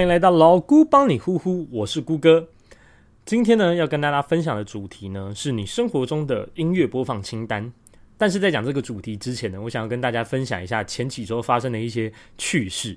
[0.00, 2.48] 欢迎来到老姑帮你呼呼，我是姑哥。
[3.26, 7.70] 今天呢，要跟大家分享的主题呢，是你生活中的音乐播放清单。
[8.16, 12.96] 但是在讲这个主题之前呢，我想要跟大家分享一下前几周发生的一些趣事。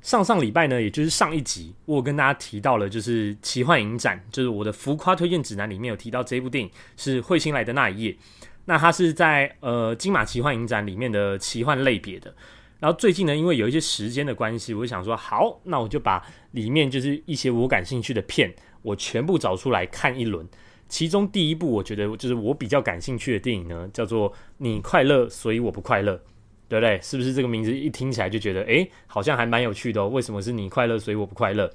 [0.00, 8.16] 上上礼拜呢，也就是上一集，我跟大家提到了，就是《奇幻影展》，就是我的浮夸推荐指南里面有提到这部电影是彗星来的那一夜。
[8.66, 12.32] 那它是在呃金马奇幻影展里面的奇幻类别的。
[12.80, 20.46] 然后最近呢，因为有一些时间的关系，我想说，好，那我就把里面就是一些我感兴趣的片，我全部找出来看一轮。
[20.88, 26.14] 其中第一部，我觉得就是我比较感兴趣的电影呢，叫做《你快乐，所以我不快乐》，
[26.68, 27.00] 对不对？
[27.02, 30.06] 是不是这个名字一听起来就觉得，诶，好像还蛮有趣的？
[30.06, 31.70] 为什么是你快乐，所以我不快乐？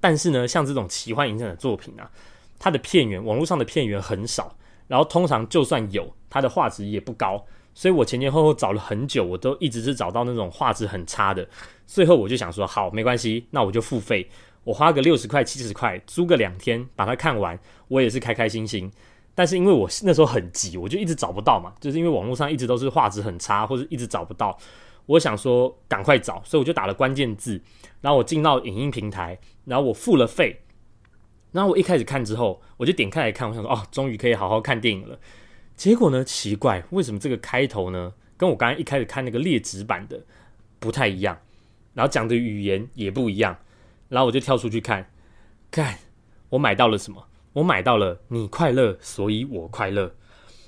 [0.00, 2.10] 但是呢，像这种奇幻影展的作品啊，
[2.58, 4.56] 它的片源，网络上的片源很少，
[4.88, 7.46] 然后通常就算有，它的画质也不高。
[7.74, 11.48] 所以我前前后后找了很久，我都一直是找到那种画质很差的。
[11.86, 14.28] 最后我就想说，好，没关系，那我就付费，
[14.64, 18.90] 我花个六十块、七十块租个两天把它看完，我也是开开心心。
[19.34, 24.56] 但是因为我那时候很急，我就一直找不到嘛，就是因为网络上一直都是画质很差，或者一直找不到。
[25.06, 27.60] 我想说赶快找，所以我就打了关键字，
[28.02, 30.60] 然后我进到影音平台，然后我付了费，
[31.50, 35.18] 然后我一开始看之后，我就点开来看，我想说，哦，终于可以好好看电影了。
[35.82, 36.22] 结果呢？
[36.22, 40.22] 奇怪，为什么这个开头呢，跟我刚刚一开始看那个劣质版的
[40.78, 41.36] 不太一样？
[41.92, 43.58] 然后讲的语言也不一样。
[44.08, 45.10] 然后我就跳出去看，
[45.72, 45.98] 看
[46.50, 47.26] 我买到了什么？
[47.54, 50.14] 我买到了你快乐，所以我快乐。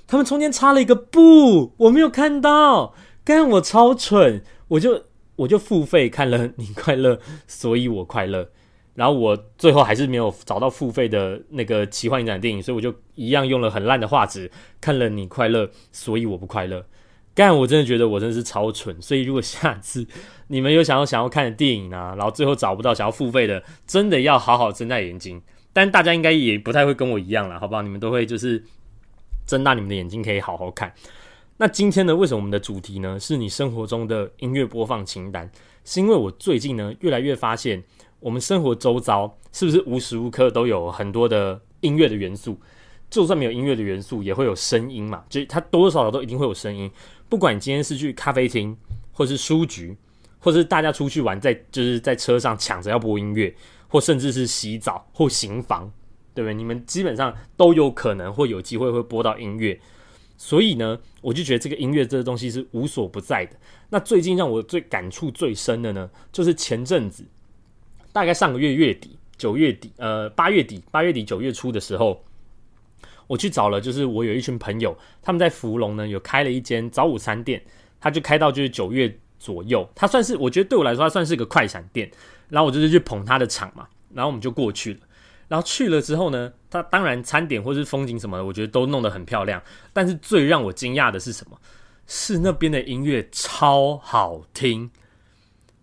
[0.05, 2.93] 他们中间插了一个不，我没有看到。
[3.23, 5.05] 干我超蠢，我就
[5.37, 8.49] 我就付费看了你快乐，所以我快乐。
[8.95, 14.49] 然后我最后还是没有找到付费的那个奇幻影展电影，所以我就一样用了很烂的画质
[14.79, 16.85] 看了你快乐，所以我不快乐。
[17.33, 18.95] 干，我真的觉得我真的是超蠢。
[19.01, 20.07] 所以如果下次
[20.47, 25.41] 你们有想要想要看的电影啊，然后最后找不到想要付费的，真的要好好睁大眼睛。
[25.73, 27.81] 但大家应该也不太会跟我一样了，好不好？
[27.81, 28.63] 你们都会就是
[29.45, 30.93] 睁大你们的眼睛，可以好好看。
[31.57, 35.51] 那今天呢，为什么我们的主题呢是你生活中的音乐播放清单？
[35.83, 37.83] 是因为我最近呢越来越发现。
[38.19, 42.59] 我们生活周遭是不是无时无刻都有很多的音乐的元素？
[43.07, 45.23] 就算没有音乐的元素，也会有声音嘛？
[45.29, 46.89] 就它多多少少都一定会有声音。
[47.29, 48.75] 不管你今天是去咖啡厅，
[49.11, 49.95] 或是书局，
[50.39, 53.55] 或是大家出去玩，在就是在车上抢着要播音乐，
[53.87, 55.91] 或甚至是洗澡或行房，
[56.33, 56.53] 对不对？
[56.53, 59.79] 你们基本上都有可能会有机会会播到音乐。
[60.35, 63.55] 所以呢，我就觉得这个音乐这个东西是无所不在的。
[63.89, 67.23] 那最近让我最感触最深的呢，就是前阵子。
[68.15, 72.23] 大概上个月月底，九月底，呃，八月底，八月底九月初的时候，
[73.27, 77.61] 我去找了，就是我有一群朋友，他们在福隆呢有开了一间早午餐店，
[77.99, 82.09] 他就开到就是九月左右，他算是我觉得对我来说，他算是个快闪店，
[82.47, 84.99] 然后我就是去捧他的场嘛，然后我们就过去了，
[85.49, 89.61] 然后去了之后呢，他当然餐点或是风景什么的，我觉得都弄得很漂亮，
[89.91, 91.59] 但是最让我惊讶的是什么？
[92.07, 94.89] 是那边的音乐超好听。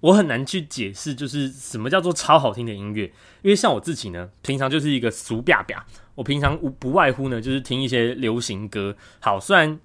[0.03, 3.05] 我很难去解释，就是什么叫做超好听的音乐，
[3.43, 5.87] 因为像我自己呢，平常就是一个俗吧吧，
[6.17, 8.97] 我平常无不外乎呢，就是听一些流行歌。
[9.21, 9.79] 好，虽然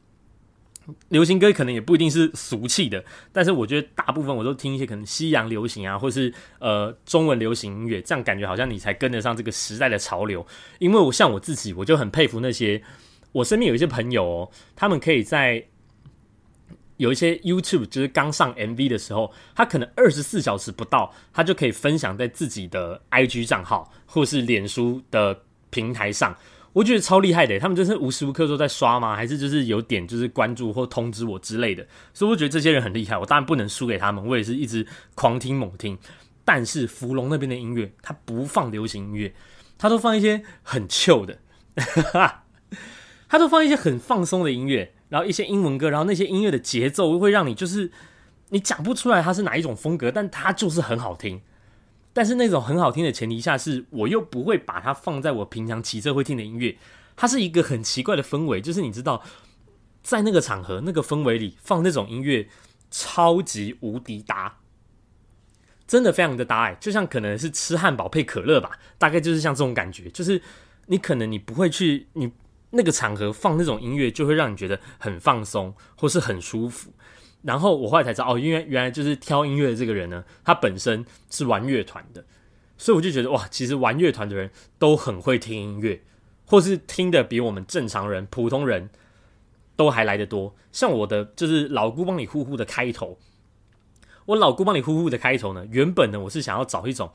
[1.10, 10.44] 流行歌可能也不一定是俗气的，但是我觉得大部分我都听一些可能西洋流行啊，或是呃中文流行音乐，这样感觉好像你才跟得上这个时代的潮流。
[10.80, 12.82] 因为我像我自己，我就很佩服那些
[13.34, 15.64] 我身边有一些朋友哦，他们可以在。
[16.98, 26.36] 有一些 YouTube 就是刚上 MV 的时候，他可能二十四小时不到，他就可以分享在自己的 IG 账号或是脸书的平台上，
[26.74, 27.60] 我觉得超厉害的。
[27.60, 29.16] 他们就是无时无刻都在刷吗？
[29.16, 31.86] 还是就是有点就是关注或通知我之类的？
[32.14, 33.18] 所以我觉得这些人很厉害。
[33.18, 34.86] 我当然不能输给他们，我也是一直
[35.16, 35.98] 狂听猛听。
[36.44, 39.34] 但是芙蓉那边的音乐，他不放流行音乐，
[39.78, 41.38] 他都放一些很 chill 的，
[43.28, 44.94] 他都放一些很放松的音乐。
[45.10, 47.90] 然后一些英文歌，然后那些音乐的节奏会让你就是
[48.50, 51.42] 你讲不出来它是哪一种风格，但它就是很好听。
[52.14, 56.78] 但是那种很好听的前提下，是我又不会把它放在我平常骑车会听的音乐。
[57.16, 59.24] 它是一个很奇怪的氛围，就是你知道，
[60.02, 62.50] 在那个场合、那个氛围里放那种音乐，
[62.92, 64.58] 超级无敌搭，
[65.88, 66.78] 真的非常的搭哎！
[66.80, 70.42] 就像可能是吃汉堡配可乐吧，大概就是像这种感觉，就是
[70.88, 72.32] 你可能你不会去你。
[72.72, 76.92] 那个场合放那种音乐，就会让你觉得很放松，或是很舒服。
[77.44, 82.26] 然后我后来才知道，哦，因为原来就是挑音乐的这个人呢，他本身是玩乐团的，
[82.78, 86.02] 所以我就觉得哇，其实玩乐团的人都很会听音乐，
[86.46, 88.90] 或是听的比我们正常人、普通人
[89.76, 90.56] 都还来得多。
[90.72, 93.18] 像我的就是老姑帮你呼呼的开头，
[94.26, 97.12] 我老姑帮你呼呼的开头呢，原本呢我是想要找一种，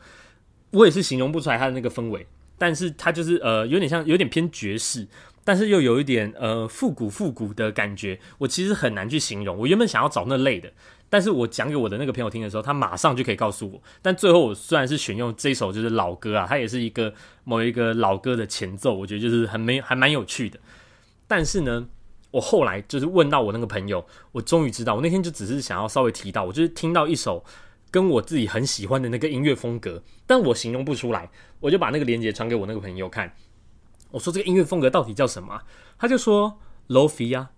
[0.70, 2.26] 我也是形容不出来它的那个氛围，
[2.56, 5.06] 但是它就是呃有点像有点偏爵士，
[5.44, 9.56] 但是又有一点呃复古复古的感觉，我其实很难去形容。
[9.56, 10.72] 我原本想要找那类的，
[11.08, 13.82] 但是我讲给我的那个朋友听的时候，他马上就可以告诉我。
[14.00, 17.12] 但最后我虽然是选用这首就是老歌啊，它也是一个
[17.44, 20.58] 某一个老歌的前奏，我觉得就是很没还蛮有趣的。
[21.26, 21.88] 但是呢。
[22.32, 24.02] 我后来就是问到我那个朋友，
[24.32, 27.44] 我终于知道，我那天就只是想要稍微提到，我就是听到一首
[27.90, 31.28] 跟我自己很喜欢的那个音乐风格，但我形容不出来，
[31.60, 33.30] 我就把那个链接传给我那个朋友看。
[34.12, 35.60] 我说这个音乐风格到底叫什么？
[35.98, 37.50] 他就说 lofi 啊，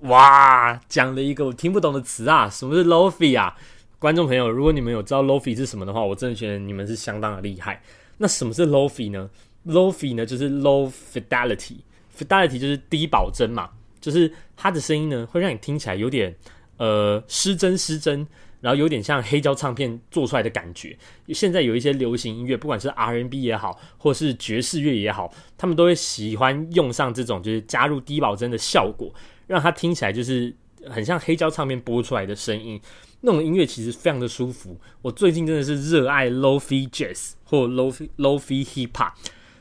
[0.00, 3.56] 哇，讲了一个我听不懂的词啊，什么是 lofi 啊？
[3.98, 7.80] 观众朋友，如果你们有知道 lofi 是什么的话，我真的觉得你们是相当的厉害。
[8.18, 9.30] 那什么是 lofi 呢
[9.66, 13.70] ？lofi 呢就是 low fidelity，fidelity 就是低保真嘛。
[14.00, 16.34] 就是它的声音呢，会让你听起来有点
[16.78, 18.26] 呃失真失真，
[18.62, 20.96] 然后有点像黑胶唱片做出来的感觉。
[21.28, 29.12] 现在有一些流行音乐，不管是 R&B 也好，或是爵士乐也好，他们都会喜欢用上这种就是加入低保真的效果，
[29.46, 30.54] 让它听起来就是
[30.88, 32.80] 很像黑胶唱片播出来的声音。
[33.20, 34.80] 那种音乐其实非常的舒服。
[35.02, 39.12] 我最近真的是热爱 Lo-Fi Jazz 或 Lo-Fi Lo-Fi Hip Hop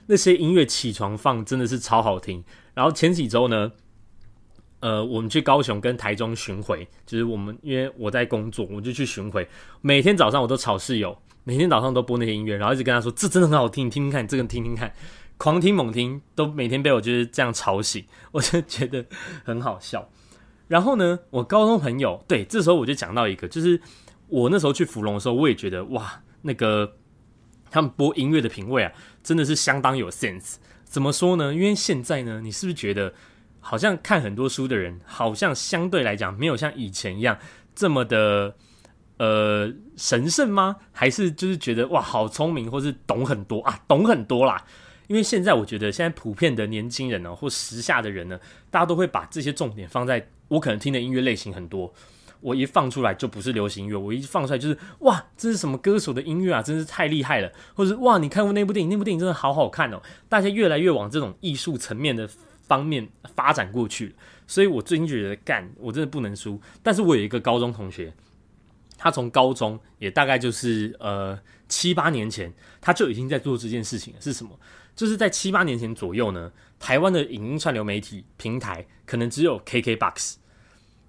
[0.05, 2.43] 那些音乐，起床放真的是超好听。
[2.75, 3.71] 然后前几周呢。
[4.81, 9.47] 呃，我们去高雄跟台中巡回，就是我们因为我在工作，我就去巡回。
[9.79, 14.91] 每天早上我都吵室友，每天早上都播那些音乐，然后一直跟他说：“这真的很好听，听听看，这个听听看，
[15.37, 19.05] 狂听猛听，都每天被我就是这样吵醒，我就觉得
[19.43, 20.09] 很好笑。”
[20.67, 23.79] 然后呢，我高中朋友对，这时候我就讲到一个，就是
[24.29, 26.95] 我那时候去芙蓉的时候，我也觉得哇，那个
[27.69, 28.91] 他们播音乐的品味啊，
[29.21, 30.55] 真的是相当有 sense。
[30.85, 31.53] 怎么说呢？
[31.53, 33.13] 因为现在呢，你是不是觉得？
[33.61, 37.37] 好像看很多书的人，好像相对来讲没有像以前一样
[37.73, 38.55] 这么的
[39.17, 40.75] 呃神圣吗？
[40.91, 44.65] 还是就是觉得哇好聪明，或是懂很多啊，懂很多啦。
[45.07, 51.93] 因为现在我觉得现在普遍的年轻人呢，或时下的人呢，大家都会把这些重点放在我可能听的音乐类型很多，
[52.39, 62.27] 我一放出来就不是流行音乐，我一放出来就是哇这是什么歌手的音乐啊，真是太厉害了，或者哇你看过那部电影，那部电影真的好好看哦，大家越来越往这种艺术层面的。
[62.71, 64.15] 方面发展过去，
[64.47, 66.57] 所以我最近觉得干，我真的不能输。
[66.81, 68.13] 但是我有一个高中同学，
[68.97, 71.37] 他从高中也大概就是呃
[71.67, 74.57] 七八年前，他就已经在做这件事情是什么？
[74.95, 80.35] 就是在七八年前左右呢，台湾的影音串流媒体平台可能只有 KKBOX，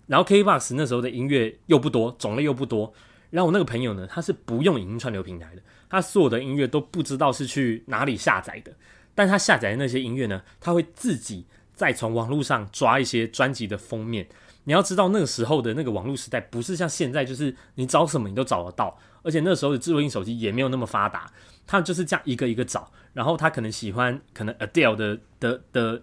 [0.08, 2.92] 然后 KKBOX 那时候的音乐又不多，种类又不多。
[3.30, 8.74] 然后我那个朋友呢，他是不用影音串流平台的，他所有的音乐都不知道是去哪里下载的。
[9.14, 14.26] 但他下载的那些音乐呢，他会自己再从网络上抓一些专辑的封面。
[14.64, 18.96] 你要知道，那个时候的那个网络时代不是像现在，就是你找什么你都找得到。
[19.24, 21.30] 而且那时候的智慧型手机也没有那么发达，
[21.66, 22.90] 他就是这样一个一个找。
[23.12, 26.02] 然后他可能喜欢可能 Adele 的的的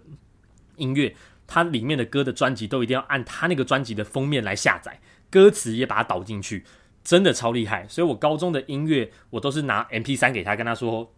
[0.76, 1.16] 音乐，
[1.46, 6.64] 它里面的歌的专辑都一定要按他那个专辑的封面来下载，歌词也把它导进去，
[7.02, 7.88] 真的超厉害。
[7.88, 11.12] 所以我高中的音乐，我都是拿 MP 三给他，跟他说。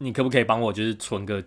[0.00, 1.42] 你可不可以帮我就是存个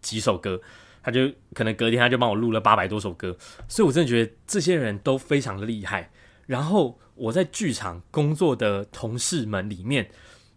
[0.00, 0.60] 几首歌？
[1.02, 3.34] 他就可能隔天他就帮我录了八百多首歌，
[3.66, 6.10] 所以我真的觉得这些人都非常的厉害。
[6.46, 10.10] 然后我在剧场工作的同事们里面，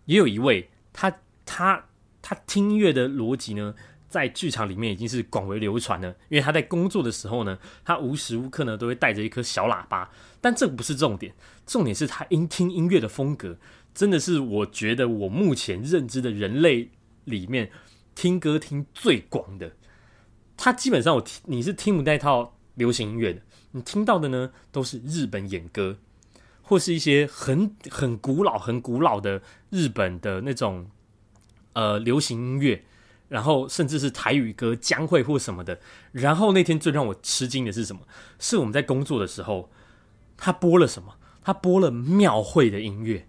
[0.03, 1.85] 也有一位，他他
[2.21, 3.73] 他听音乐的逻辑呢，
[4.09, 6.09] 在剧场里面已经是广为流传了。
[6.27, 10.11] 因为他在工作的时候呢，他无时无刻呢都会带着一颗小喇叭。
[10.41, 11.33] 但这不是重点，
[11.65, 13.57] 重点是他音听音乐的风格，
[13.93, 16.91] 真的是我觉得我目前认知的人类。
[17.25, 17.71] 里面
[18.15, 19.71] 听歌听最广的，
[20.57, 25.97] 他基本上我听你是听不那套流行音乐的，你听到的呢都是日本演歌，
[26.61, 30.89] 或是一些很很古老很古老的日本的那种
[31.73, 32.83] 呃流行音乐，
[33.29, 35.79] 然后甚至是台语歌、江会或什么的。
[36.11, 38.01] 然后那天最让我吃惊的是什么？
[38.39, 39.71] 是我们在工作的时候，
[40.37, 41.15] 他播了什么？
[41.43, 43.27] 他播了庙会的音乐，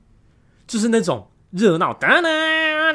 [0.66, 2.92] 就是那种热闹哒哒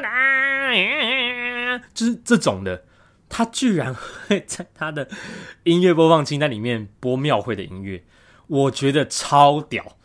[1.94, 2.84] 就是这种的，
[3.28, 5.08] 他居然会在他的
[5.64, 8.04] 音乐播放清单里面播庙会的音乐，
[8.46, 9.96] 我觉得超屌，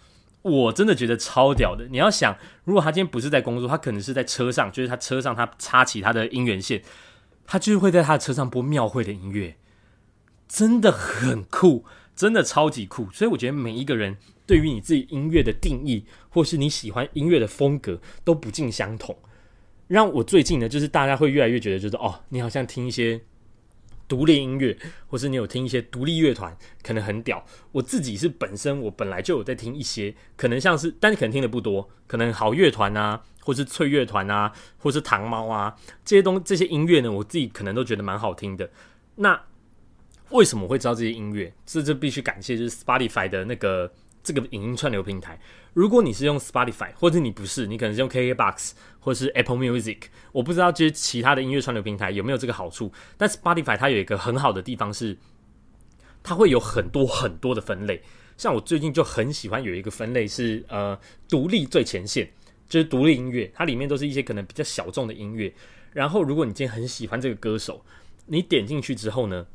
[0.42, 1.88] 我真的觉得超屌的。
[1.90, 6.82] 你要想，如果他今天不是在工作，他可能是在车上，就是他车上他插起他的音源线，
[7.46, 9.58] 他就是会在他的车上播庙会的音乐，
[10.48, 13.10] 真的很酷，真的超级酷。
[13.12, 19.18] 所以我觉得每一个人对于你自己音乐的定义，或是你喜欢音乐的风格，都不尽相同。
[19.88, 23.22] 让我最近呢，就是大家会越来越觉得，就是哦，你好像听一些
[24.08, 24.78] 独立音乐，
[25.08, 27.44] 或是你有听一些独立乐团，可能很屌。
[27.72, 38.70] 我自己是本身我本来就有在听一些，可能像是，但是可能听的不多，可能好乐团啊，或是脆乐团啊，或是糖猫啊这些东这些音乐呢，我自己可能都觉得蛮好听的。
[39.16, 39.40] 那
[40.32, 41.54] 为什么会知道这些音乐？
[41.66, 43.92] 这这必须感谢就是 Spotify 的那个
[44.26, 45.40] 这个影音串流平台。
[45.74, 50.00] 如果你是用 Spotify，或者你不是，你可能是用 KKBox 或是 Apple Music，
[50.32, 52.92] 我不知道这些其他的音乐串流平台有没有这个好处。
[53.16, 55.16] 但 Spotify 它有一个很好的地方是，
[56.24, 58.02] 它会有很多很多的分类。
[58.36, 62.30] 像我最近就很喜欢有一个分类是呃独立最前线，
[62.68, 65.54] 就是独立音乐，它里面都是一些可能比较小众的音乐。
[65.94, 67.86] 然后如果你今天很喜欢这个歌手，
[68.26, 69.46] 你点进去之后呢？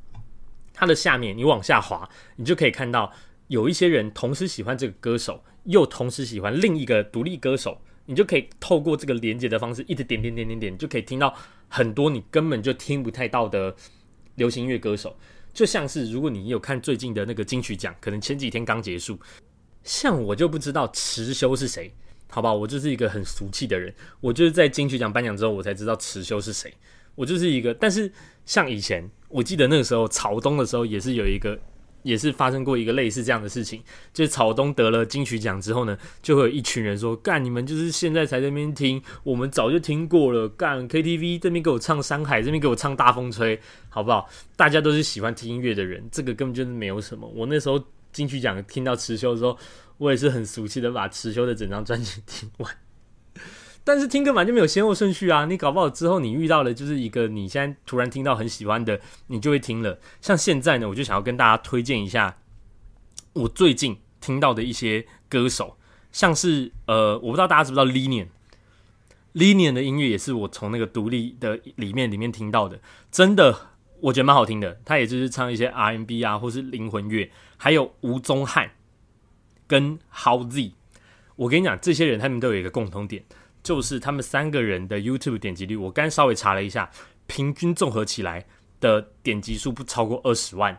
[0.73, 3.12] 它的下面，你往下滑，你就可以看到
[3.50, 7.80] 有一些人同时喜欢这个歌手，又同时喜欢另一个独立歌手。
[8.07, 11.35] 你就可以透过这个连接的方式，一直点点点点点，就可以听到
[11.69, 13.75] 很多你根本就听不太到的
[14.37, 15.16] 流行音乐歌手。
[15.52, 19.19] 就像是如果你有看最近的那个金曲奖，可能前几天刚结束，
[19.83, 21.92] 像我就不知道池修是谁，
[22.28, 26.73] 好吧，我就是一个很俗气的人，我就是在金曲奖颁奖之后，我才知道池修是谁。
[27.16, 28.11] 我就是一个，但是
[28.47, 31.59] 像以前，我记得那个时候草东的时候，也是有一个，
[32.02, 33.83] 也是发生过一个类似这样的事情。
[34.12, 40.49] 就是草东得了金曲奖之后呢，就会有一群人说：“干，你们就是现在才在那边听，我们早就听过了。
[40.49, 43.57] 干 KTV 这边给我唱《山海》，这边给我唱《大风吹》，
[43.88, 44.28] 好不好？
[44.57, 47.26] 大家都是喜欢听音乐的人，这个根本就是没有什么。
[47.35, 49.57] 我那时候金曲奖听到辞修的时候，
[49.99, 52.71] 我也是很俗气的把辞修的整张专辑听完。”
[53.83, 55.47] 但是听歌本来就没有先后顺序啊！
[55.47, 59.99] 你搞不好之后你遇到了就是一个你现在突然听到很喜欢的，你就会听了。
[60.21, 62.37] 像现在呢，我就想要跟大家推荐一下
[63.33, 65.77] 我最近听到的一些歌手，
[66.13, 73.57] 像是呃，我不知道大家知不知道 Linian，Linian 的音乐也是我从那个独立的里面里面听到的，真的
[74.01, 74.79] 我觉得蛮好听的。
[74.85, 78.73] 他也就是唱一些 R&B 啊，或是灵魂乐，还有吴宗翰
[79.67, 80.73] 跟 How Z。
[81.37, 83.25] 我跟你讲，这些人他们都有一个共同点。
[83.62, 86.90] 就是他们三个人的 YouTube 点击率，我刚稍微查了一下，
[87.26, 88.47] 平均综合起来
[88.81, 90.76] 的点击数不超过二十万，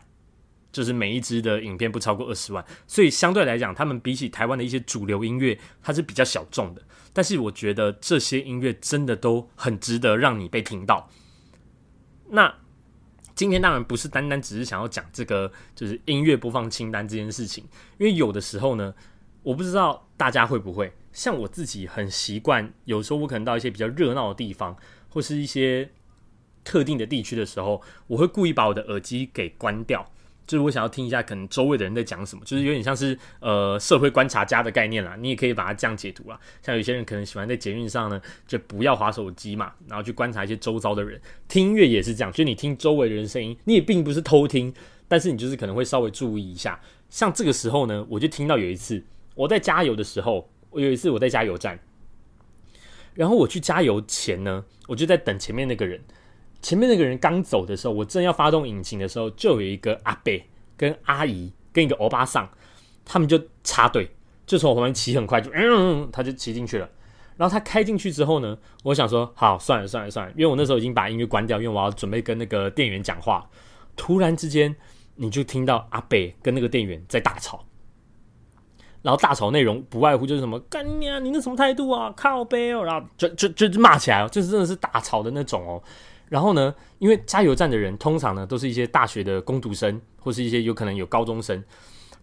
[0.72, 6.82] 就是每一支的影片不超过二十万，所以相对来讲，他们比起台湾的一些主流音乐，它是比较小众的。
[7.14, 11.10] 但是我觉得这些音乐真的都很值得让你被听到。
[12.30, 12.56] 那
[13.36, 17.64] 今天当然不是单单只是想要讲这个，就是音乐播放清单这件事情，
[17.98, 18.94] 因为有的时候呢，
[19.44, 20.92] 我不知道大家会不会。
[21.14, 24.78] 像我自己很习惯，有时候我可能到一些比较热闹的地方，
[25.10, 25.90] 或是一些
[26.64, 30.10] 特定的地区的时候，我会故意把我的耳机给关掉，
[30.48, 35.16] 就是我想要听一下可能周围的人在讲什么，就是有点像是呃社会观察家的概念啦。
[35.20, 36.40] 你也可以把它这样解读啊。
[36.62, 41.20] 像有些人可能喜欢在捷运上呢，就不要划手机嘛，然后去观察一些周遭的人。
[41.48, 44.74] 听音乐也是这样，就你听周围的人声音，你也并不是偷听，
[45.08, 46.80] 但是你就是可能会稍微注意一下。
[47.10, 49.04] 像这个时候呢，我就听到有一次
[49.36, 50.50] 我在加油的时候。
[50.72, 51.80] 我有一次我在加油站，
[53.14, 56.02] 然后我去加油前呢，我就在等前面那个人。
[56.62, 60.32] 前面那个人刚走的时候，我正要发动引擎的时候，就有一个阿伯
[60.78, 62.48] 跟阿姨跟一个欧巴桑，
[63.04, 64.12] 他们就插队，
[64.46, 66.88] 就从我旁边骑很快，就嗯，他就骑进去了。
[67.36, 73.50] 然后他开进去之后呢，我想说好算了算了算了，因为我那时候已经把音乐关掉，因为我要准备跟那个店员讲话。
[73.96, 74.76] 突然之间，
[75.16, 77.66] 你就听到阿北跟那个店员在大吵。
[79.02, 85.82] 然后大吵内容不外乎就是什么干你啊，你那什么态度啊，靠背哦，然后就就就骂起来，就是真的是大吵的那种哦。
[86.30, 91.64] 然后呢，因为加油站的人通常呢都是一些大学的工读生，或是一些有可能有高中生。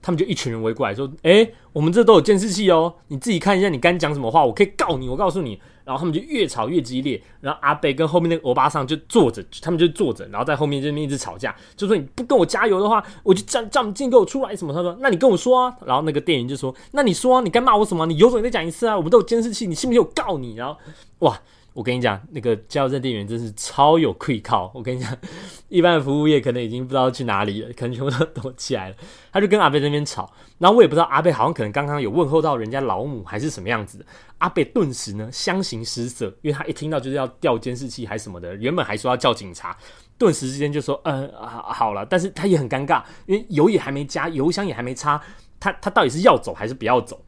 [0.01, 5.09] 他们就一群人围过来说：“哎，我们这都有监视器哦，你自己看一下，你刚讲什么话，我可以告你。
[5.09, 18.05] 我告诉你。”然后他们就越吵越激烈，然后阿贝跟后面那个欧巴桑就坐着，他们就坐着，然后在后面这边一直吵架，就说：“你不跟我加油的话，我就站站不进给我出来什么？”他说：“那你跟我说啊。”然后那个店员就说：“那你说，你该骂我什么？
[18.05, 18.95] 你有种你再讲一次啊！
[18.95, 20.77] 我们都有监视器，你信不信我告你？”然后
[21.21, 21.41] 哇。
[21.73, 24.71] 我跟你讲，那个加油站店员真是超有愧靠。
[24.75, 25.17] 我跟你讲，
[25.69, 28.97] 一般的服务业可能已经不知道去哪里了，可能全部都躲起来了。
[29.33, 34.05] 他就跟阿贝那边吵，然后我也不知道阿贝好像可能刚刚有问候到人家老母还是什么样子。
[34.39, 39.77] 阿贝顿时呢相形失色，因为他一听到就是要调监视器还是什么的，原本还说要叫警察，
[40.17, 45.21] 顿时之间就说嗯好了，但是他也很尴尬，因为油也还没加，油箱也还没插，
[45.61, 47.21] 他他到底是要走还是不要走？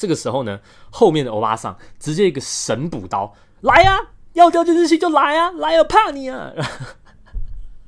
[0.00, 0.58] 这个时候呢，
[0.90, 3.36] 后面的欧巴桑直接一个神补刀。
[3.60, 3.98] 来呀，
[4.32, 5.50] 要掉监视器就来啊！
[5.50, 6.50] 来啊，怕你啊！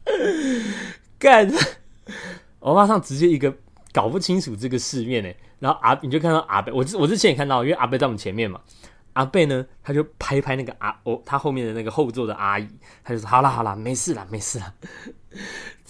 [1.18, 1.50] 干，
[2.60, 3.56] 欧巴桑直接一个
[3.94, 5.32] 搞不清楚这个世面呢。
[5.58, 8.60] 然后阿，你就看到阿贝，我我之前也看到，因为阿贝在我们前面嘛。
[9.14, 12.68] 阿贝呢，他就拍拍那个阿哦，他后面的那个后座的阿姨，
[13.02, 14.74] 他就说：“好啦好啦，没事啦没事啦。”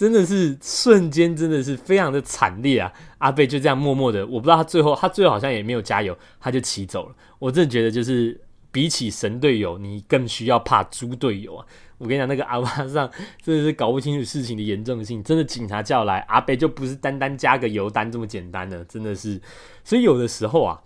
[0.03, 2.91] 真的是瞬间，真的是非常的惨烈啊！
[3.19, 7.15] 阿贝就这样默默的，我不知道他最后，他最后好像也没有加油，他就骑走了。
[7.39, 8.37] 我真的觉得，就是
[8.69, 11.65] 比起神队友，你更需要怕猪队友啊！
[11.99, 13.09] 我跟你讲，那个阿巴上
[13.41, 19.41] 真的是搞不清楚事情的严重性，真的警察叫来，阿贝就不是单单加个油单这么简单的，真的是。
[19.85, 20.81] 所以有的时候啊。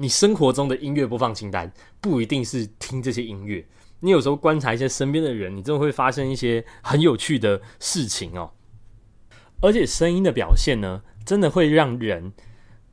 [0.00, 1.68] 你生活中的音乐播放清单
[2.00, 3.66] 不一定是听这些音乐，
[4.00, 8.52] 你有时候观察一些身边的人，你真的会发生一些很有趣的事情哦。
[9.60, 12.32] 而且声音的表现呢，真的会让人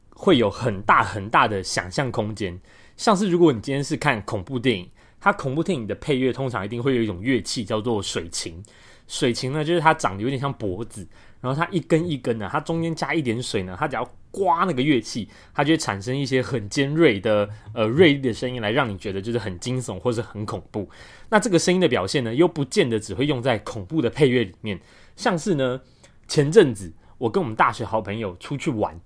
[0.09, 2.59] 会有很大很大的想象空间。
[2.97, 8.63] 像是如果你今天是看恐怖电影，它恐怖电影的配乐通常一定会有一种乐器叫做水琴。
[9.07, 11.07] 水琴呢，就是它长得有点像脖子，
[11.45, 20.89] 然后它一根一根的，它中间加一点水呢，它只要刮那个乐器，它就会产生一些很尖锐的呃锐利的声音，来让你觉得就是很惊悚或者很恐怖。
[21.29, 24.81] 那这个声音的表现呢，又不见得只会用在恐怖的配乐里面，
[25.15, 25.79] 像是呢
[26.27, 28.99] 前阵子我跟我们大学好朋友出去玩，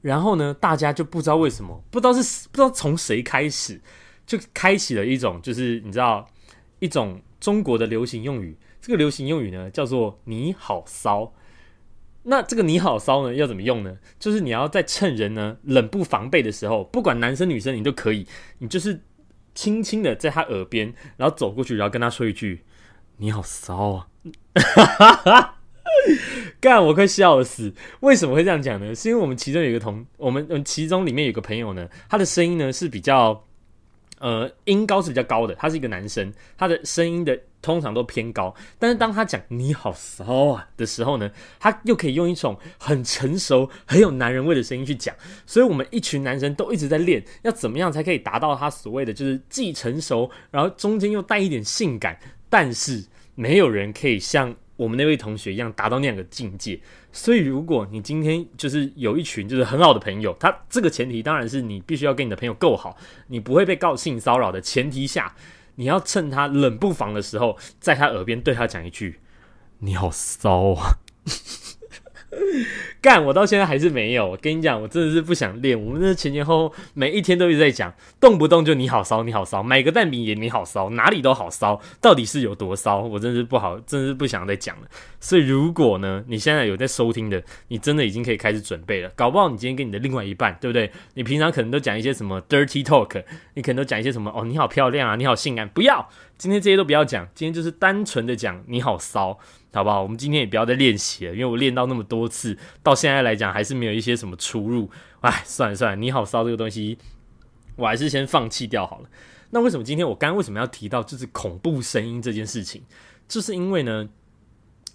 [0.00, 3.78] 然后呢大家就不知道为什么，不知道是不知道从谁开始，
[4.24, 6.26] 就开启了一种就是你知道
[6.78, 8.56] 一种中国的流行用语。
[8.80, 11.34] 这个流行用语呢，叫做“你好骚”。
[12.24, 13.98] 那这个“你好骚”呢，要怎么用呢？
[14.18, 18.26] 就是你要在趁人呢冷不防备的时候，不管男生女生，你都可以，
[18.58, 19.00] 你就是
[19.54, 22.64] 轻轻的在他耳边，然后走过去，然后跟他说一句
[23.18, 24.08] “你好骚啊”。
[26.60, 27.74] 干，我快笑死！
[28.00, 28.94] 为什么会这样讲呢？
[28.94, 33.44] 是因为我们其中有一个同，我们嗯，其中里面有个朋友呢，他的声音呢是比较。
[34.20, 38.54] 呃，音高是比较高的，他是一个男生，他的声音的通常都偏高。
[38.78, 45.14] 但是当他讲“你好骚啊”的时候呢，他又可以用一种很成熟、很有男人味的声音去讲。
[45.46, 52.18] 所以我们一群男生都一直在练，要怎么样才可以达到他所谓的就是既成熟，然后中间又带一点性感，
[52.48, 53.02] 但是
[53.34, 54.54] 没有人可以像。
[54.76, 56.80] 我们那位同学一样达到那样的境界，
[57.12, 62.96] 所以如果你今天就是有一群就是很好的朋友，他这个前提当然是你必须要跟你的朋友够好，
[63.26, 65.34] 你不会被告性骚扰的前提下，
[65.74, 69.20] 你要趁他冷不防的时候，在他耳边对他讲一句
[69.80, 70.98] ：“你好骚啊。”
[73.02, 74.28] 干，我到现在还是没有。
[74.30, 75.80] 我跟你讲，我真的是不想练。
[75.80, 83.00] 我们这前前后后每一天都一直在讲，动不动就你好骚，你好骚，买个蛋饼也你好骚，哪里都好骚，到底是有多骚？
[83.00, 84.88] 我真是不好，真是不想再讲了。
[85.18, 89.10] 所以如果呢，你现在有在收听的，你真的已经可以开始准备了。
[89.16, 90.90] 搞不好你今天跟你的另外一半，对不对？
[91.14, 93.22] 你平常可能都讲一些什么 dirty talk，
[93.54, 95.68] 你可能都讲一些什么哦，你好漂亮啊，你好性感。
[95.68, 99.38] 不要，今天这些都不要讲，今天就是单纯的讲你好骚。
[99.72, 100.02] 好不好？
[100.02, 104.90] 我们今天也不要再练习了，因为我练到那么多次，到现在来讲还是没有一些什么出入。
[105.20, 106.98] 哎，算了算了，你好骚这个东西，
[107.76, 109.08] 我还是先放弃掉好了。
[109.50, 112.82] 那为什么今天我刚刚为什么要提到就是恐怖声音这件事情？
[113.28, 114.08] 就是因为呢，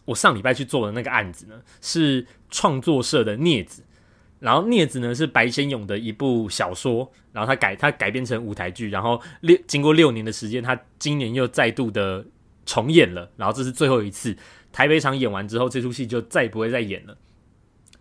[0.06, 3.84] 我上礼拜去做的那个案子呢，是创作社的镊子，
[4.40, 12.26] 然后镊子呢是白先勇的一部小说，然后他改他改编成舞台剧，然后六经过六年的时间，他今年又再度的
[12.66, 14.36] 重演了，然后这是最后一次。
[14.72, 17.18] 台北场演完之后，这出戏就再也不会再演了。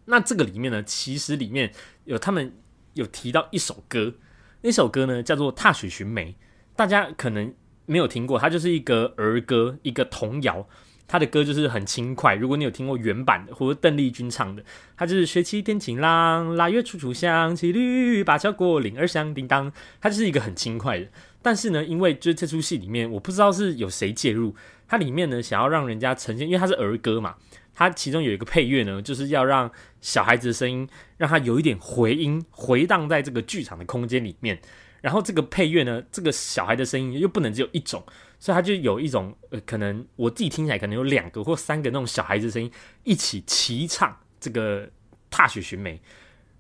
[0.07, 1.73] 那这个里面呢，其实里面
[2.05, 2.53] 有他们
[2.95, 4.15] 有提到一首歌，
[4.63, 6.33] 那首歌呢叫做《踏雪寻梅》，
[6.75, 7.55] 大家可能
[7.87, 10.67] 没有听过，它就是一个儿歌，一个童谣。
[11.07, 12.35] 它的歌就是很轻快。
[12.35, 14.65] 如果你有听过原版的，或者邓丽君唱的，
[14.97, 19.71] 它就是雪起天晴朗，腊月处处香，七律八桥过岭儿响叮当。
[20.01, 21.07] 它就是一个很轻快的。
[21.45, 24.57] 但是呢，因为就是这出戏里面，我不知道是有谁介入。
[24.89, 27.35] 它里面呢，想要让人家呈现，因为它是儿歌嘛，
[27.75, 34.59] 它其中有一个配乐呢，就是要让小孩子的声音，让它有一点回音回荡在这个剧场的空间里面。
[35.03, 38.03] 然后这个配乐呢，这个小孩的声音又不能只有一种，
[38.39, 44.87] 所以它就有一种呃，可能我自己听起来可能有两个或三个那种小孩子声音一起齐唱这个
[45.29, 45.97] 《踏雪寻梅》，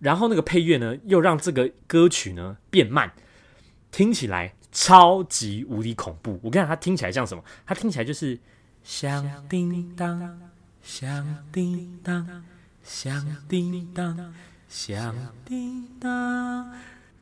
[0.00, 3.10] 然后那个配乐呢，又让这个歌曲呢变慢，
[3.90, 4.52] 听起来。
[4.74, 6.38] 超级无敌恐怖！
[6.42, 7.42] 我跟你讲，它听起来像什么？
[7.64, 8.36] 它听起来就是
[8.82, 10.38] 响叮当，
[10.82, 12.44] 响叮当，
[12.82, 14.34] 响叮当，
[14.68, 16.72] 响叮当，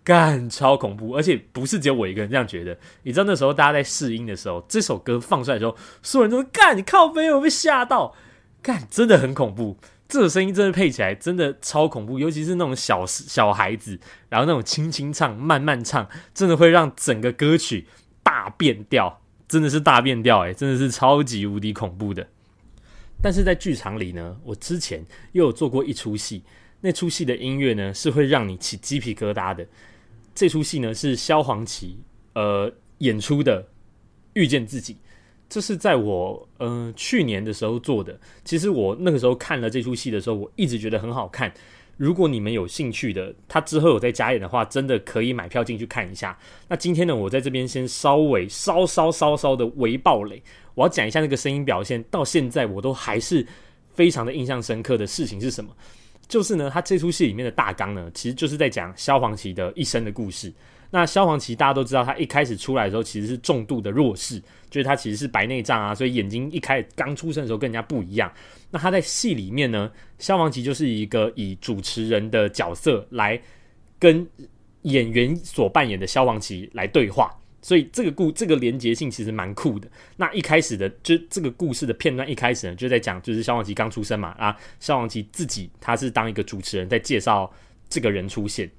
[0.03, 1.15] 干超恐怖！
[1.15, 2.77] 而且不是只有我一个人这样觉得。
[3.03, 8.15] 你知道那时候大家在试音的时候，这首歌放出来的时候，所有人都干，你靠背，我被吓到，
[8.62, 9.77] 干真的很恐怖。
[10.12, 13.98] 这个声音真的配起来真的超恐怖，尤其是那种小小孩子，
[14.29, 17.87] 然后那种轻轻唱、慢慢唱，真的会让整个歌曲
[18.22, 22.29] 大变调，真的是大变调诶，真的是超级无敌恐怖的。
[23.22, 26.42] 但是在剧场里呢，我之前又有做过一出戏，
[26.83, 29.66] 那出戏的音乐呢是会让你起鸡皮疙瘩的。
[30.35, 31.98] 这出戏呢是萧煌奇
[32.35, 33.62] 呃演出的
[34.35, 34.92] 《遇见自己》，
[35.53, 38.19] 这是在我呃去年的时候做的。
[38.43, 41.53] 其实我那个时候看了这出戏的时候，我一直觉得很好看。
[41.99, 46.37] 如果你们有兴趣的，他之后有在加演的话，真的可以买票进去看一下。
[46.69, 50.43] 那今天呢，我在这边先稍微稍稍稍稍的微暴雷，
[50.75, 53.47] 我要讲一下那个声音表现，到现在我都还是
[53.93, 55.71] 非常的印象深刻的事情是什么？
[56.27, 60.51] 就是呢，他这出戏里面的大纲呢，其实就是在讲萧煌奇的一生的故事。
[60.95, 68.31] 那萧煌奇大家都知道，他一开始出来的时候其实是重度的弱视，就是他其实是白内障啊，所以眼睛一开刚出生的时候跟人家不一样。
[68.71, 73.41] 那他在戏里面呢，萧煌奇就是一个以主持人的角色来
[73.99, 74.27] 跟
[74.83, 79.89] 演员所扮演的萧煌奇来对话，所以这个故这个连结性其实蛮酷的。
[80.17, 87.51] 那一开始的就这个故事的片段一开始呢，就在讲就是萧煌奇刚出生嘛啊，萧煌奇自己他是当一个主持人在介绍
[87.89, 88.71] 这个人出现。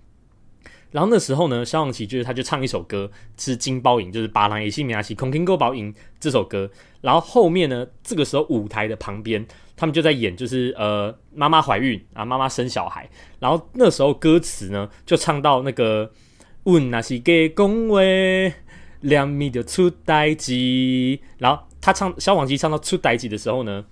[0.93, 6.69] 然后那时候呢，萧煌奇就是他就唱一首歌，是金包银，就是《巴郎也西米亚西空听歌包银》这首歌。
[7.01, 9.43] 然后后面呢，这个时候舞台的旁边，
[9.75, 13.09] 他们就在演，就是呃妈妈怀孕啊，妈妈生小孩。
[13.39, 16.11] 然后那时候歌词呢，就唱到那个
[16.65, 18.53] 问那是给恭维
[19.01, 21.19] 两米的出代机。
[21.39, 23.83] 然后他唱萧煌奇唱到出代机的时候呢，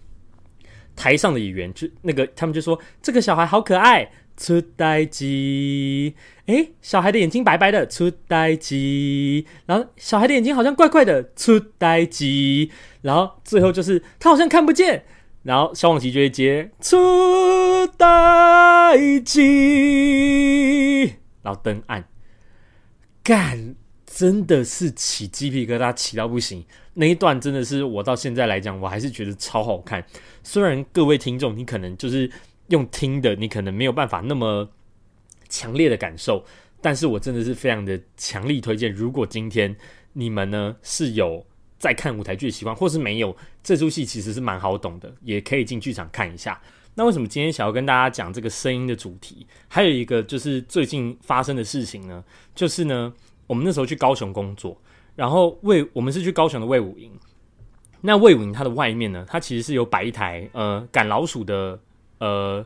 [0.95, 4.07] 台上的演员就那个他们就说这个小孩好可爱。
[4.37, 6.15] 出呆机，
[6.47, 9.45] 诶，小孩的眼睛白白的，出呆机。
[9.67, 12.71] 然后小孩的眼睛好像怪怪的，出呆机。
[13.01, 15.03] 然后最后就是他好像看不见，
[15.43, 21.13] 然后消防旗就会接出呆机。
[21.43, 22.07] 然后灯暗，
[23.23, 26.65] 干，真的是起鸡皮疙瘩，起到不行。
[26.95, 30.03] 那一段真的是我到现在来讲，我还是觉得超好看。
[30.43, 32.31] 虽然各位听众，你可能就是。
[32.71, 34.67] 用听的，你可能没有办法那么
[35.47, 36.43] 强烈的感受，
[36.81, 38.91] 但是我真的是非常的强力推荐。
[38.91, 39.75] 如果今天
[40.13, 41.45] 你们呢是有
[41.77, 46.59] 在看舞台剧的习惯，或是没有，这出戏其实是蛮好懂的，也可以进剧场看一下。
[46.95, 49.45] 那为什么今天想要跟大家讲这个声音的主题？
[49.67, 52.23] 还有一个就是最近发生的事情呢，
[52.55, 53.13] 就是呢，
[53.47, 54.81] 我们那时候去高雄工作，
[55.15, 57.11] 然后魏我们是去高雄的魏武营，
[57.99, 61.77] 那魏武营它的外面呢，它其实是有摆一台呃赶老鼠的。
[62.21, 62.63] 呃，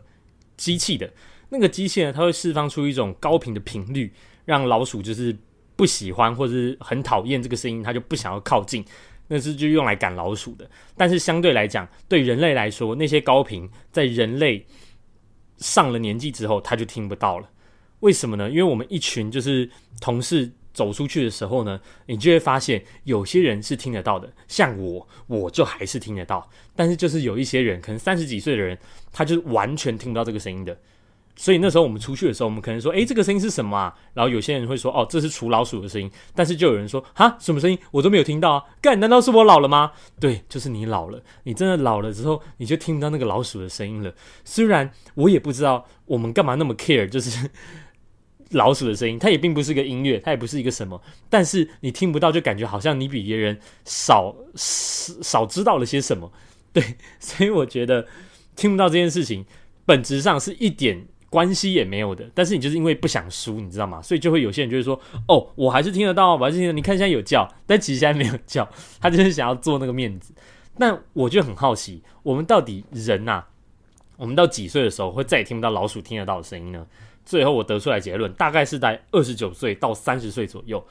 [0.58, 1.10] 机器的
[1.48, 4.13] 那个机器呢，它会释放出一种高频的频率，
[4.44, 5.34] 让老鼠就是
[5.78, 8.84] 不喜欢或者是很讨厌这个声音，它就不想要靠近。
[9.28, 10.70] 那是就用来赶老鼠的。
[10.98, 14.65] 但是相对来讲，对人类来说，那些高频在人类
[15.58, 17.50] 上了年纪之后，它就听不到了。
[18.02, 18.50] 为什么呢？
[18.50, 19.70] 因为我们一群就是
[20.02, 20.52] 同事。
[20.75, 26.47] 走出去的时候呢，你就会发现有些人是听得到的，像我，我就还是听得到。
[26.75, 28.77] 但是就是有一些人，可能三十几岁的人，
[29.11, 30.77] 他就完全听不到这个声音的。
[31.38, 37.77] 所以那时候我们出去的时候，我们可能说：“诶，这个声音是什么啊？”然后有些人会说：“哦，这是除老鼠的声音。”但是就有人说：“哈，什么声音？
[37.91, 38.63] 我都没有听到啊！
[38.81, 44.13] 干，难道是我老了吗？”对，就是你老了，你真的老了之后，你就听不到那个老鼠的声音了。
[44.45, 47.49] 虽然我也不知道我们干嘛那么 care，就是。
[48.56, 54.36] 老鼠的声音，它也并不是一个音乐，它也不是一个什么，但是你听不到，就感觉好像你比别人少
[54.88, 56.32] 少知道了些什么，
[56.74, 58.08] 对，所以我觉得
[58.56, 59.46] 听不到这件事情，
[59.86, 64.02] 本质上是一点关系也没有的，但是你就是因为不想输，你知道吗？
[64.02, 68.68] 所以就会有些人就会说，哦，我还是听得到，我还是听得，你看现在有叫，但其实现在没有叫，
[69.02, 70.34] 他就是想要做那个面子。
[70.78, 73.44] 那我就很好奇，我们到底人呐，
[74.18, 76.86] 我们到几岁的时候会再也听不到老鼠听得到的声音呢？
[77.25, 80.85] 最后我得出来结论，大概是在二十九岁到三十岁左右。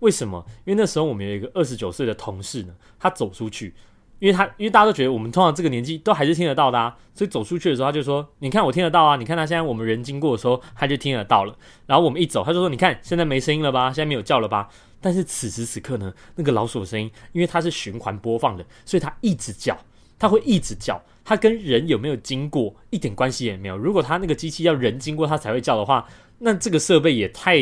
[0.00, 0.44] 为什么？
[0.64, 3.74] 因为那时候我们有一个二十九岁的同事呢，他走出去，
[4.20, 13.92] 因为他因为大家都觉得我们通常这个年纪都还是听得到的啊，所以走出去的时候他就说：“你看我听得到啊，你看他现在我们人经过的时候他就听得到了。”然后我们一走，他就说：“你看现在没声音了吧？
[13.92, 14.68] 现在没有叫了吧？”
[15.00, 19.76] 但是此时此刻呢，那个老鼠的声音，因为它是循环播放的，所以它一直叫。
[20.20, 23.76] 它会一直叫，它跟人有没有经过一点关系也没有。
[23.76, 27.58] 如果它那个机器要人经过它才会叫的话，那这个设备也太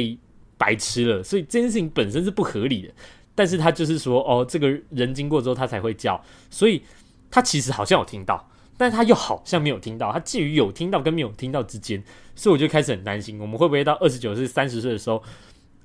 [0.57, 1.21] 白痴了。
[1.21, 2.95] 所以这件事情本身是不合理的。
[3.35, 6.81] 但是它就是说，哦，这个人经过之后它才会叫，所以
[7.29, 12.01] 它其实好像有听到，但是它又好像没有听到，它介于有听到跟没有听到之间。
[12.37, 15.21] 所以我就开始很担心，我们会不会到二十九岁、三十岁的时候，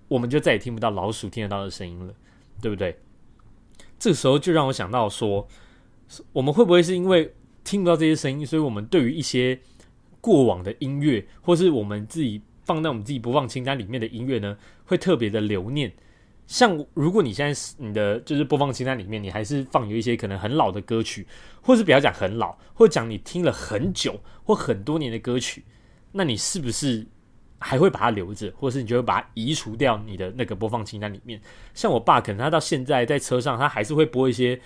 [0.07, 2.13] 我们就再也听不到老鼠听得到的声音了，
[2.61, 2.95] 对不对？
[3.97, 5.47] 这个时候就让我想到说。
[6.33, 9.59] 我们会不会是因为听不到这些声音，所以我们对于一些
[10.19, 15.91] 过往的音乐，或是我们自己放在我们自己播放清单里面的音乐呢，会特别的留念？
[16.47, 21.25] 像如果你现在你的就是播放清单里面，你还是放有一些可能很老的歌曲，
[21.61, 25.63] 或是不要讲很老，或者讲你听了很久或很多年的歌曲，
[26.11, 27.07] 那你是不是
[27.57, 31.39] 还会把它留着，或是你就会把它移除掉你的那个播放清单里面。
[31.73, 34.59] 像我爸，可能他到现在在车上，他还是会播一些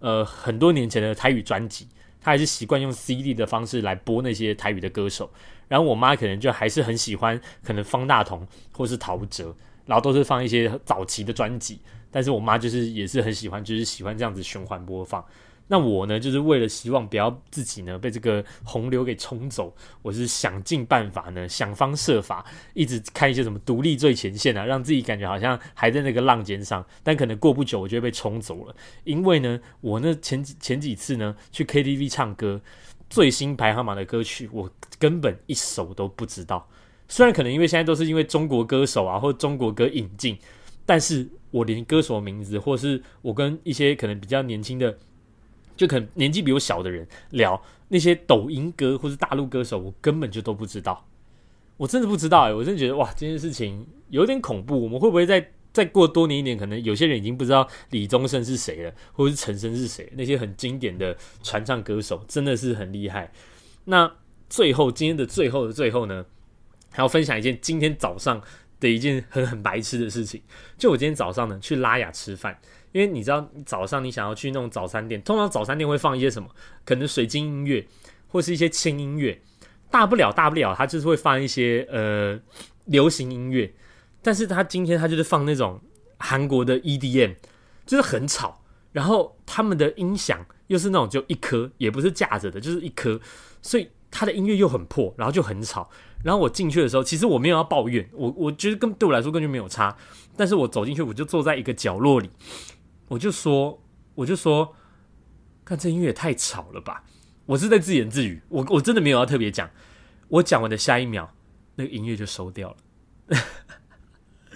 [0.00, 1.86] 呃很多年前的台语专辑，
[2.26, 5.30] 他还是习惯用 CD 的方式来播那些台语的歌手。
[5.68, 11.78] 然后我妈可能就还是很喜欢可能方大同或是陶喆，然后都是放一些早期的专辑。
[12.10, 15.24] 但是我妈就是也是很喜欢，就是喜欢这样子循环播放。
[15.68, 26.86] 那我呢，就是为了希望不要自己呢被这个洪流给冲走，我是想尽办法呢，想方设法，一直看一些什么独立最前线啊，让自己感觉好像还在那个浪尖上。
[27.02, 28.76] 但可能过不久，我就会被冲走了。
[29.02, 32.60] 因为呢，我那前几前几次呢去 KTV 唱歌，
[33.10, 36.68] 最新排行榜的歌曲，我根本一首都不知道。
[37.08, 40.38] 虽然可能因为现在都是因为中国歌手啊或中国歌引进，
[40.84, 44.96] 但是我连歌手名字，或是我跟一些可能比较年轻的。
[45.76, 51.06] 就可能年纪比我小的人聊那些抖音歌或是大陆歌手，我根本就都不知道，
[51.76, 54.82] 我真的不知道哎，我真的觉得哇，这件事情有点恐怖。
[54.82, 60.10] 我们会不会再再过多年一点，可能有些人已经不知道李宗盛是谁了，或者是陈升是谁？
[60.16, 63.30] 那些很经典的传唱歌手真的是很厉害。
[63.84, 64.10] 那
[64.48, 66.24] 最后今天的最后的最后呢，
[66.90, 68.40] 还要分享一件今天早上
[68.80, 70.42] 的一件很很白痴的事情。
[70.78, 72.58] 就我今天早上呢去拉雅吃饭。
[72.96, 76.48] 因为你知道，早上你想要去那种早餐店，通常早餐店会放一些什么？
[76.82, 77.86] 可能水晶音乐，
[78.26, 79.38] 或是一些轻音乐。
[79.90, 82.40] 大不了，大不了，他就是会放一些呃
[82.86, 83.70] 流行音乐。
[84.22, 85.78] 但是他今天他就是放那种
[86.16, 87.34] 韩国的 EDM，
[87.84, 88.62] 就是很吵。
[88.92, 93.20] 然后他们的音响又是那种就一颗，也不是架着的，就是一颗，
[93.60, 95.90] 所以他的音乐又很破，然后就很吵。
[96.24, 99.94] 然后我进去的时候，其实我没有要抱怨，我我觉得跟对我来说根本就没有差。
[100.34, 102.30] 但是我走进去，我就坐在一个角落里。
[103.08, 103.82] 我就说，
[104.14, 104.74] 我就说，
[105.64, 107.04] 看这音乐也太吵了吧！
[107.46, 109.70] 我是在自言自语，我我真的没有要特别讲。
[110.28, 111.28] 我讲完的下一秒，
[111.76, 113.38] 那个音乐就收掉了。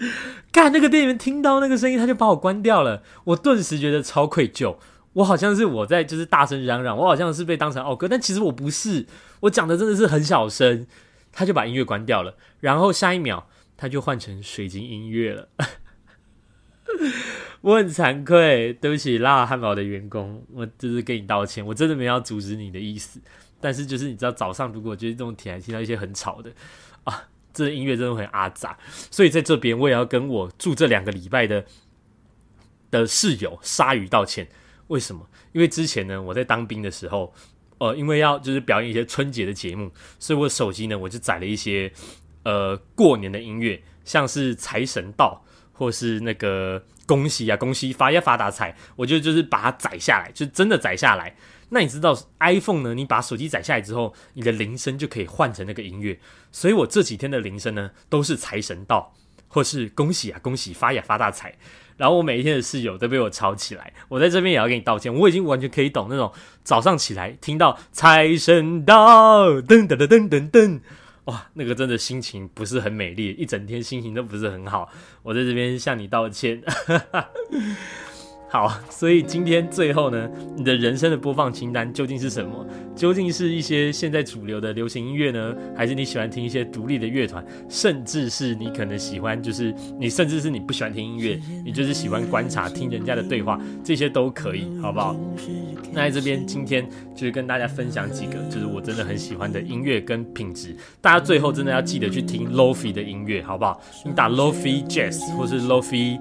[0.51, 3.03] 干，那个店员听到那个声音，他就把我关掉了。
[3.23, 4.77] 我顿时觉得超愧疚，
[5.13, 9.07] 我好像是我在就是大声嚷嚷，我好像是被当成奥哥，但其实我不是，
[9.41, 10.87] 我讲的真的是很小声。
[11.33, 15.47] 他就把音乐关掉了，然后下一秒他就换成水晶音乐了。
[17.61, 23.21] 我很惭愧，对不起辣汉堡的员工，我就是跟你道歉，我真的没有阻止你的意思。
[23.59, 26.51] 但是就是你知道，早上如果就是这种听听到一些很吵的
[27.03, 28.75] 啊，这音乐真的很阿杂，
[29.11, 31.63] 所以在这边我也要跟我住这两个礼拜的
[32.89, 34.49] 的室友鲨鱼道歉。
[34.87, 35.29] 为什么？
[35.51, 37.31] 因为之前呢，我在当兵的时候，
[37.77, 41.93] 呃，因为要就是表演一些春节的节目，所以我手机呢我就载了一些
[42.41, 45.45] 呃过年的音乐，像是财神到。
[45.81, 51.35] 或是那个恭喜啊，恭喜发呀发大财，我觉得就是把它载下来，就真的载下来。
[51.69, 52.93] 那你知道 iPhone 呢？
[52.93, 56.19] 你把手机载下来之后，你的铃声就可以换成那个音乐。
[56.51, 59.11] 所以我这几天的铃声呢，都是财神到，
[59.47, 61.55] 或是恭喜啊，恭喜发呀发大财。
[61.97, 65.11] 然后我每一天的室友都被我吵起来，我在这边也要给你道歉。
[65.11, 66.31] 我已经完全可以懂那种
[66.63, 70.79] 早上起来听到财神到，噔噔噔噔噔噔。
[71.25, 74.89] 哇，那个真的心情不是很美丽，一整天心情都不是很好。
[75.23, 76.61] 我在这边向你道歉。
[78.51, 82.67] 好，所以今天最后呢，你的人生的播放清单究竟是什么？
[82.93, 95.15] 究竟是一些现在主流的流行音乐呢，还是你喜欢听一些独立的乐团，甚至是你可能喜欢，就是你甚至是你不喜欢听音乐，你就是喜欢观察听人家的对话，这些都可以，好不好？
[95.93, 100.75] 那在这边今天就是跟大家分享几个，就是我真的很喜欢的音乐跟品质。
[100.99, 103.81] 大家最后真的要记得去听 lofi 的音乐，好不好？
[104.05, 106.19] 你打 lofi jazz 或是 lofi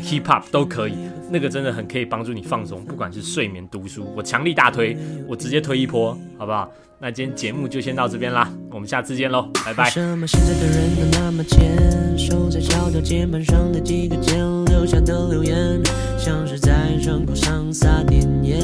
[0.00, 0.94] hip hop 都可以，
[1.28, 1.71] 那个真的。
[1.72, 6.70] 很可以帮助你放松，不管是睡眠、读书，我强力大推，我直接推一波，好不好？
[6.98, 9.90] 那今天节目就先到这边啦，我们下次见喽，拜拜。
[9.90, 12.60] 什么现在的人都那么贱，守在
[13.00, 15.80] 键盘上的几个键留下的留言，
[16.16, 18.60] 像是在伤口上撒点盐，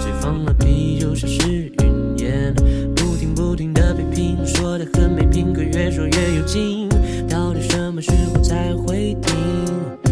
[0.00, 2.54] 谁放了屁就像是云烟，
[2.96, 6.88] 不停不停的批评，说的很没品，可越说越有劲，
[7.28, 10.03] 到底什么时候才会停？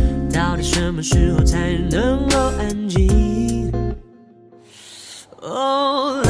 [0.42, 3.72] 到底什么时候才能够安静
[5.40, 6.21] ？Oh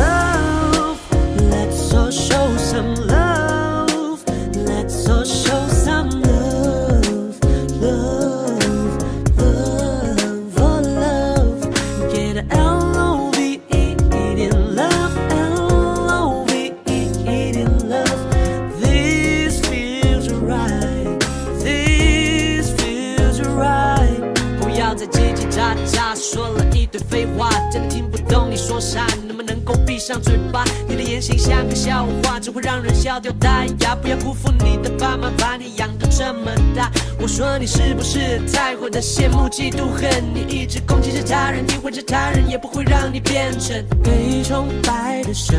[33.19, 33.95] 掉大牙。
[33.95, 36.91] 不要辜负你的爸妈，把你养得这么大。
[37.21, 40.23] 我说你是不是太过的羡慕嫉妒恨？
[40.35, 45.57] 你一直攻击着他人，诋毁着他人，也不会让你变成被崇拜的神。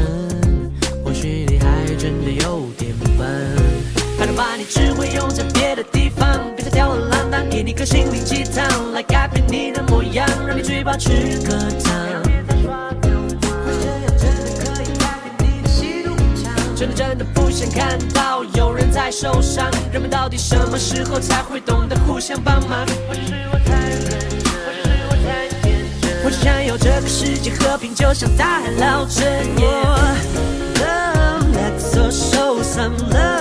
[1.06, 3.56] 或许你还真的有点笨，
[4.18, 11.10] 他能把你智慧用在别的地方，别再吊儿郎当，给你个心灵鸡汤来改变你的模样，让你嘴巴吃
[11.46, 12.23] 颗糖。
[16.76, 22.86] 真的真的不想看到有人在受伤，人们到底什么时候才会懂得互相帮忙？
[23.08, 24.10] 或者是我太认真，
[24.66, 29.24] 或者是我太天真，我只想要这个世界和平，就像大海捞针。
[30.82, 33.33] Love, let's also some love,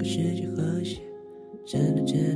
[0.00, 0.98] 个世界和谐。
[1.66, 2.29] 真的真